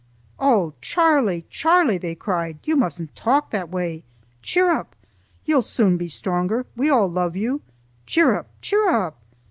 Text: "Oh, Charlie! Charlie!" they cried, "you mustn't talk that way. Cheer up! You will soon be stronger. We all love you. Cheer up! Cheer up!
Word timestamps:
"Oh, 0.39 0.73
Charlie! 0.81 1.45
Charlie!" 1.51 1.99
they 1.99 2.15
cried, 2.15 2.57
"you 2.63 2.75
mustn't 2.75 3.15
talk 3.15 3.51
that 3.51 3.69
way. 3.69 4.03
Cheer 4.41 4.71
up! 4.71 4.95
You 5.45 5.53
will 5.57 5.61
soon 5.61 5.95
be 5.97 6.07
stronger. 6.07 6.65
We 6.75 6.89
all 6.89 7.07
love 7.07 7.35
you. 7.35 7.61
Cheer 8.07 8.33
up! 8.33 8.47
Cheer 8.61 8.89
up! 8.89 9.19